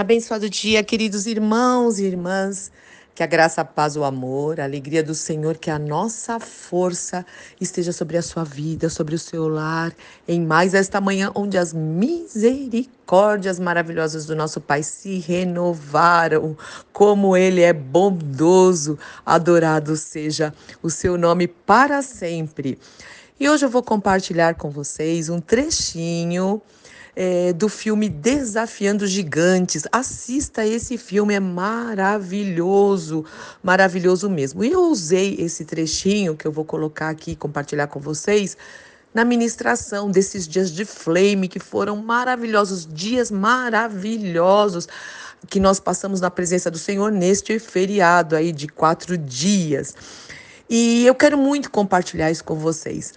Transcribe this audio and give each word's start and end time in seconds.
Abençoado 0.00 0.48
dia, 0.48 0.82
queridos 0.82 1.26
irmãos 1.26 1.98
e 1.98 2.06
irmãs. 2.06 2.72
Que 3.14 3.22
a 3.22 3.26
graça, 3.26 3.60
a 3.60 3.64
paz, 3.66 3.98
o 3.98 4.04
amor, 4.04 4.58
a 4.58 4.64
alegria 4.64 5.02
do 5.02 5.14
Senhor, 5.14 5.58
que 5.58 5.70
a 5.70 5.78
nossa 5.78 6.40
força 6.40 7.26
esteja 7.60 7.92
sobre 7.92 8.16
a 8.16 8.22
sua 8.22 8.42
vida, 8.42 8.88
sobre 8.88 9.14
o 9.14 9.18
seu 9.18 9.46
lar, 9.46 9.92
em 10.26 10.40
mais 10.40 10.72
esta 10.72 11.02
manhã, 11.02 11.30
onde 11.34 11.58
as 11.58 11.74
misericórdias 11.74 13.60
maravilhosas 13.60 14.24
do 14.24 14.34
nosso 14.34 14.58
Pai 14.58 14.82
se 14.82 15.18
renovaram. 15.18 16.56
Como 16.94 17.36
Ele 17.36 17.60
é 17.60 17.74
bondoso, 17.74 18.98
adorado 19.26 19.96
seja 19.96 20.50
o 20.82 20.88
seu 20.88 21.18
nome 21.18 21.46
para 21.46 22.00
sempre. 22.00 22.78
E 23.38 23.50
hoje 23.50 23.66
eu 23.66 23.70
vou 23.70 23.82
compartilhar 23.82 24.54
com 24.54 24.70
vocês 24.70 25.28
um 25.28 25.42
trechinho 25.42 26.62
é, 27.22 27.52
do 27.52 27.68
filme 27.68 28.08
Desafiando 28.08 29.06
Gigantes. 29.06 29.82
Assista 29.92 30.66
esse 30.66 30.96
filme, 30.96 31.34
é 31.34 31.40
maravilhoso, 31.40 33.26
maravilhoso 33.62 34.30
mesmo. 34.30 34.64
E 34.64 34.72
eu 34.72 34.84
usei 34.84 35.34
esse 35.38 35.66
trechinho 35.66 36.34
que 36.34 36.46
eu 36.46 36.50
vou 36.50 36.64
colocar 36.64 37.10
aqui, 37.10 37.36
compartilhar 37.36 37.88
com 37.88 38.00
vocês, 38.00 38.56
na 39.12 39.22
ministração 39.22 40.10
desses 40.10 40.48
dias 40.48 40.72
de 40.72 40.86
flame 40.86 41.46
que 41.46 41.58
foram 41.58 41.94
maravilhosos, 41.96 42.88
dias 42.90 43.30
maravilhosos 43.30 44.88
que 45.46 45.60
nós 45.60 45.78
passamos 45.78 46.22
na 46.22 46.30
presença 46.30 46.70
do 46.70 46.78
Senhor 46.78 47.12
neste 47.12 47.58
feriado 47.58 48.34
aí 48.34 48.50
de 48.50 48.66
quatro 48.66 49.18
dias. 49.18 49.94
E 50.70 51.04
eu 51.04 51.14
quero 51.14 51.36
muito 51.36 51.70
compartilhar 51.70 52.30
isso 52.30 52.44
com 52.44 52.54
vocês 52.54 53.12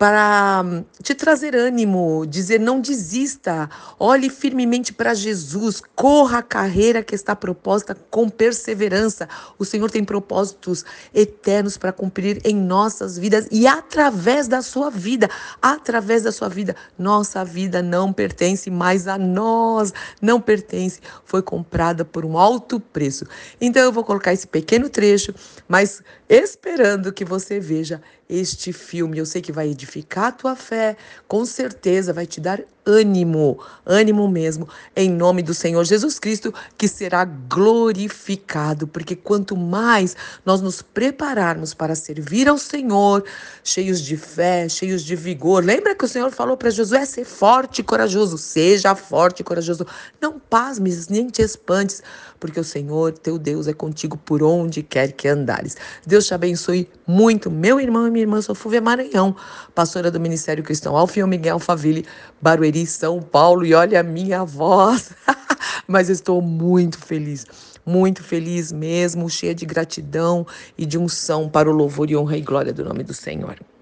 para 0.00 0.62
hum, 0.64 0.82
te 1.02 1.14
trazer 1.14 1.54
ânimo, 1.54 2.24
dizer 2.26 2.58
não 2.58 2.80
desista, 2.80 3.68
olhe 3.98 4.30
firmemente 4.30 4.94
para 4.94 5.12
Jesus, 5.12 5.82
corra 5.94 6.38
a 6.38 6.42
carreira 6.42 7.02
que 7.02 7.14
está 7.14 7.36
proposta 7.36 7.94
com 8.08 8.26
perseverança. 8.26 9.28
O 9.58 9.64
Senhor 9.66 9.90
tem 9.90 10.02
propósitos 10.02 10.86
eternos 11.12 11.76
para 11.76 11.92
cumprir 11.92 12.40
em 12.46 12.56
nossas 12.56 13.18
vidas 13.18 13.46
e 13.50 13.66
através 13.66 14.48
da 14.48 14.62
sua 14.62 14.88
vida, 14.88 15.28
através 15.60 16.22
da 16.22 16.32
sua 16.32 16.48
vida. 16.48 16.74
Nossa 16.98 17.44
vida 17.44 17.82
não 17.82 18.10
pertence 18.10 18.70
mais 18.70 19.06
a 19.06 19.18
nós, 19.18 19.92
não 20.22 20.40
pertence, 20.40 20.98
foi 21.26 21.42
comprada 21.42 22.06
por 22.06 22.24
um 22.24 22.38
alto 22.38 22.80
preço. 22.80 23.26
Então 23.60 23.82
eu 23.82 23.92
vou 23.92 24.02
colocar 24.02 24.32
esse 24.32 24.46
pequeno 24.46 24.88
trecho, 24.88 25.34
mas 25.68 26.02
esperando 26.26 27.12
que 27.12 27.24
você 27.24 27.60
veja 27.60 28.00
este 28.26 28.72
filme. 28.72 29.18
Eu 29.18 29.26
sei 29.26 29.42
que 29.42 29.50
vai 29.50 29.68
edificar 29.68 29.89
a 30.28 30.32
tua 30.32 30.56
fé, 30.56 30.96
com 31.26 31.44
certeza 31.44 32.12
vai 32.12 32.26
te 32.26 32.40
dar 32.40 32.60
ânimo, 32.86 33.58
ânimo 33.84 34.28
mesmo, 34.28 34.68
em 34.96 35.10
nome 35.10 35.42
do 35.42 35.52
Senhor 35.52 35.84
Jesus 35.84 36.18
Cristo, 36.18 36.52
que 36.76 36.88
será 36.88 37.24
glorificado, 37.24 38.86
porque 38.86 39.14
quanto 39.14 39.56
mais 39.56 40.16
nós 40.44 40.60
nos 40.60 40.82
prepararmos 40.82 41.74
para 41.74 41.94
servir 41.94 42.48
ao 42.48 42.58
Senhor, 42.58 43.24
cheios 43.62 44.00
de 44.00 44.16
fé, 44.16 44.68
cheios 44.68 45.04
de 45.04 45.14
vigor. 45.14 45.64
Lembra 45.64 45.94
que 45.94 46.04
o 46.04 46.08
Senhor 46.08 46.30
falou 46.30 46.56
para 46.56 46.70
Josué 46.70 47.04
ser 47.04 47.24
forte 47.24 47.80
e 47.80 47.84
corajoso, 47.84 48.38
seja 48.38 48.94
forte 48.94 49.40
e 49.40 49.44
corajoso. 49.44 49.86
Não 50.20 50.38
pasmes, 50.38 51.08
nem 51.08 51.28
te 51.28 51.42
espantes, 51.42 52.02
porque 52.38 52.58
o 52.58 52.64
Senhor, 52.64 53.12
teu 53.12 53.38
Deus, 53.38 53.68
é 53.68 53.72
contigo 53.72 54.16
por 54.16 54.42
onde 54.42 54.82
quer 54.82 55.12
que 55.12 55.28
andares. 55.28 55.76
Deus 56.06 56.26
te 56.26 56.34
abençoe 56.34 56.88
muito, 57.06 57.50
meu 57.50 57.80
irmão 57.80 58.06
e 58.06 58.10
minha 58.10 58.22
irmã, 58.22 58.40
sou 58.40 58.54
Fúvia 58.54 58.80
Maranhão, 58.80 59.36
pastora 59.74 60.10
do 60.10 60.18
Ministério 60.18 60.64
Cristão 60.64 60.96
Alfio 60.96 61.26
Miguel 61.26 61.58
Faville, 61.58 62.06
Barueri 62.40 62.69
são 62.86 63.20
Paulo, 63.20 63.64
e 63.64 63.74
olha 63.74 64.00
a 64.00 64.02
minha 64.02 64.44
voz. 64.44 65.12
Mas 65.86 66.08
estou 66.08 66.40
muito 66.40 66.98
feliz, 66.98 67.44
muito 67.84 68.22
feliz 68.22 68.72
mesmo, 68.72 69.28
cheia 69.28 69.54
de 69.54 69.66
gratidão 69.66 70.46
e 70.78 70.86
de 70.86 70.98
unção 70.98 71.48
para 71.48 71.70
o 71.70 71.72
louvor 71.72 72.10
e 72.10 72.16
honra 72.16 72.36
e 72.36 72.40
glória 72.40 72.72
do 72.72 72.84
nome 72.84 73.02
do 73.02 73.14
Senhor. 73.14 73.56